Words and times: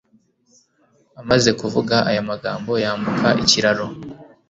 Amaze 1.21 1.49
kuvuga 1.59 1.95
aya 2.09 2.21
magambo 2.29 2.71
yambuka 2.83 3.27
ikiraro 3.41 3.85